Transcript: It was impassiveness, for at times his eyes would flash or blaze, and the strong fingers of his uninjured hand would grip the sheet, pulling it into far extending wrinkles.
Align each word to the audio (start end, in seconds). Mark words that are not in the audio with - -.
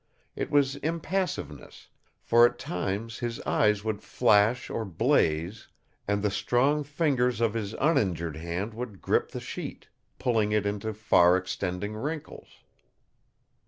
It 0.35 0.49
was 0.49 0.77
impassiveness, 0.77 1.87
for 2.23 2.43
at 2.43 2.57
times 2.57 3.19
his 3.19 3.39
eyes 3.41 3.83
would 3.83 4.01
flash 4.01 4.67
or 4.67 4.83
blaze, 4.83 5.67
and 6.07 6.23
the 6.23 6.31
strong 6.31 6.83
fingers 6.83 7.39
of 7.39 7.53
his 7.53 7.75
uninjured 7.75 8.37
hand 8.37 8.73
would 8.73 8.99
grip 8.99 9.29
the 9.29 9.39
sheet, 9.39 9.89
pulling 10.17 10.53
it 10.53 10.65
into 10.65 10.91
far 10.95 11.37
extending 11.37 11.95
wrinkles. 11.95 12.63